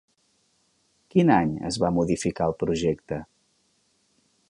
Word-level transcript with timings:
Quin 1.15 1.31
any 1.35 1.53
es 1.71 1.79
va 1.85 1.93
modificar 1.99 2.51
el 2.53 2.59
projecte? 2.65 3.25